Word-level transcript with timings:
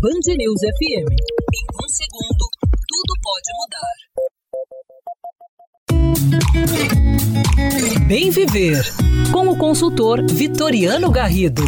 Band 0.00 0.34
News 0.34 0.60
FM. 0.62 1.12
Em 1.12 1.66
um 1.76 1.88
segundo, 1.90 2.48
tudo 2.88 3.12
pode 3.22 3.50
mudar. 3.60 3.96
Bem 8.08 8.30
Viver, 8.30 8.82
com 9.30 9.48
o 9.48 9.58
consultor 9.58 10.24
Vitoriano 10.26 11.10
Garrido. 11.10 11.64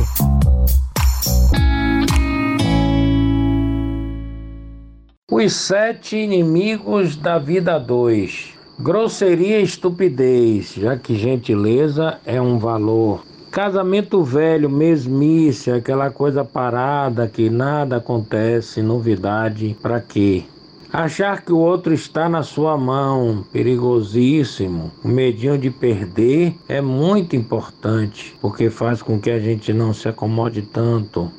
Os 5.31 5.53
sete 5.53 6.17
inimigos 6.17 7.17
da 7.17 7.39
vida 7.39 7.79
2. 7.79 8.55
Grosseria 8.81 9.61
e 9.61 9.65
estupidez, 9.65 10.73
já 10.73 10.97
que 10.97 11.17
gentileza 11.17 12.19
é 12.25 12.41
um 12.41 12.59
valor. 12.59 13.32
Casamento 13.53 14.23
velho, 14.23 14.71
mesmice, 14.71 15.71
aquela 15.71 16.09
coisa 16.09 16.43
parada 16.43 17.29
que 17.29 17.51
nada 17.51 17.99
acontece, 17.99 18.81
novidade, 18.81 19.77
para 19.83 20.01
quê? 20.01 20.45
Achar 20.91 21.43
que 21.43 21.53
o 21.53 21.59
outro 21.59 21.93
está 21.93 22.31
na 22.31 22.43
sua 22.43 22.79
mão, 22.79 23.45
perigosíssimo. 23.53 24.91
O 25.05 25.09
medinho 25.09 25.59
de 25.59 25.69
perder 25.69 26.55
é 26.67 26.81
muito 26.81 27.37
importante, 27.37 28.35
porque 28.41 28.71
faz 28.71 29.03
com 29.03 29.21
que 29.21 29.31
a 29.31 29.39
gente 29.39 29.71
não 29.75 29.93
se 29.93 30.09
acomode 30.09 30.63
tanto. 30.63 31.31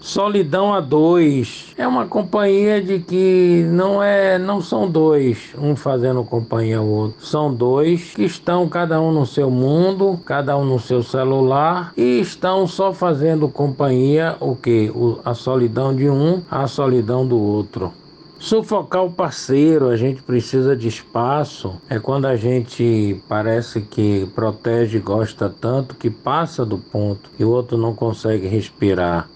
Solidão 0.00 0.72
a 0.72 0.80
dois 0.80 1.74
é 1.76 1.86
uma 1.86 2.06
companhia 2.06 2.80
de 2.80 3.00
que 3.00 3.66
não 3.68 4.00
é, 4.00 4.38
não 4.38 4.60
são 4.60 4.88
dois, 4.88 5.52
um 5.58 5.74
fazendo 5.74 6.22
companhia 6.22 6.78
ao 6.78 6.86
outro. 6.86 7.26
São 7.26 7.52
dois 7.52 8.14
que 8.14 8.22
estão 8.22 8.68
cada 8.68 9.00
um 9.00 9.12
no 9.12 9.26
seu 9.26 9.50
mundo, 9.50 10.18
cada 10.24 10.56
um 10.56 10.64
no 10.64 10.78
seu 10.78 11.02
celular 11.02 11.92
e 11.96 12.20
estão 12.20 12.66
só 12.66 12.92
fazendo 12.92 13.48
companhia 13.48 14.36
o 14.38 14.54
que? 14.54 14.90
A 15.24 15.34
solidão 15.34 15.94
de 15.94 16.08
um, 16.08 16.42
a 16.48 16.68
solidão 16.68 17.26
do 17.26 17.36
outro. 17.36 17.92
Sufocar 18.38 19.04
o 19.04 19.10
parceiro, 19.10 19.88
a 19.88 19.96
gente 19.96 20.22
precisa 20.22 20.76
de 20.76 20.86
espaço. 20.86 21.74
É 21.90 21.98
quando 21.98 22.26
a 22.26 22.36
gente 22.36 23.20
parece 23.28 23.80
que 23.80 24.30
protege 24.32 24.98
e 24.98 25.00
gosta 25.00 25.52
tanto 25.60 25.96
que 25.96 26.08
passa 26.08 26.64
do 26.64 26.78
ponto 26.78 27.28
e 27.36 27.44
o 27.44 27.50
outro 27.50 27.76
não 27.76 27.92
consegue 27.92 28.46
respirar 28.46 29.28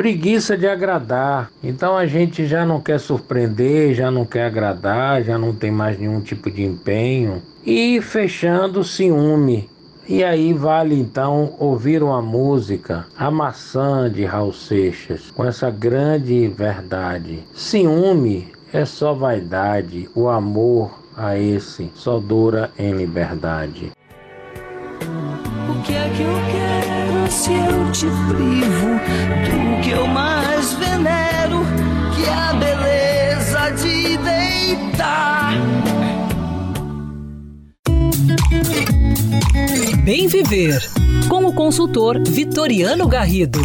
preguiça 0.00 0.56
de 0.56 0.66
agradar. 0.66 1.50
Então 1.62 1.94
a 1.94 2.06
gente 2.06 2.46
já 2.46 2.64
não 2.64 2.80
quer 2.80 2.98
surpreender, 2.98 3.92
já 3.92 4.10
não 4.10 4.24
quer 4.24 4.46
agradar, 4.46 5.22
já 5.22 5.36
não 5.36 5.54
tem 5.54 5.70
mais 5.70 5.98
nenhum 5.98 6.22
tipo 6.22 6.50
de 6.50 6.64
empenho. 6.64 7.42
E 7.66 8.00
fechando, 8.00 8.82
ciúme. 8.82 9.68
E 10.08 10.24
aí 10.24 10.54
vale 10.54 10.98
então 10.98 11.54
ouvir 11.58 12.02
uma 12.02 12.22
música, 12.22 13.04
A 13.14 13.30
Maçã 13.30 14.10
de 14.10 14.24
Raul 14.24 14.54
Seixas, 14.54 15.30
com 15.32 15.44
essa 15.44 15.70
grande 15.70 16.48
verdade. 16.48 17.44
Ciúme 17.52 18.48
é 18.72 18.86
só 18.86 19.12
vaidade, 19.12 20.08
o 20.14 20.30
amor 20.30 20.98
a 21.14 21.36
esse 21.36 21.90
só 21.94 22.18
dura 22.18 22.70
em 22.78 22.94
liberdade. 22.94 23.92
O 25.68 25.82
que 25.82 25.92
é 25.92 26.08
que 26.08 26.59
se 27.30 27.52
eu 27.52 27.92
te 27.92 28.06
privo 28.28 28.90
do 29.46 29.82
que 29.82 29.90
eu 29.90 30.06
mais 30.08 30.72
venero, 30.74 31.60
que 32.14 32.24
é 32.24 32.34
a 32.34 32.52
beleza 32.54 33.70
de 33.70 34.16
deitar? 34.18 35.52
Bem 40.04 40.26
Viver, 40.26 40.82
com 41.28 41.44
o 41.44 41.54
consultor 41.54 42.20
Vitoriano 42.26 43.06
Garrido. 43.06 43.60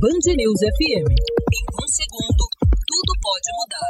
Band 0.00 0.34
News 0.34 0.60
FM. 0.60 1.06
Em 1.52 1.64
um 1.76 1.88
segundo, 1.88 2.44
tudo 2.86 3.12
pode 3.20 3.50
mudar. 3.58 3.89